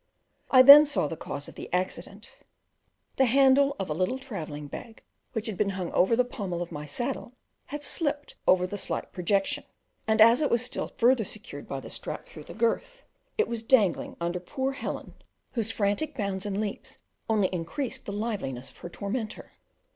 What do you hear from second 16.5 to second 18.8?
leaps only increased the liveliness of